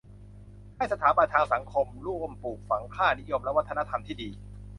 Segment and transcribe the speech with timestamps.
[0.75, 4.29] ให้สถาบันทางสังคมร่วมปลูกฝังค่านิยม และวัฒนธรรมที่ดี